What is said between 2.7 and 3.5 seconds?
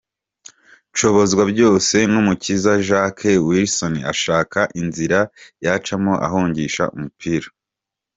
Jean Jacques